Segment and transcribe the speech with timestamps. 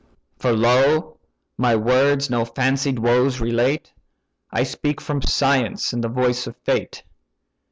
[0.39, 1.19] For lo
[1.59, 3.93] my words no fancied woes relate;
[4.49, 7.03] I speak from science and the voice of fate.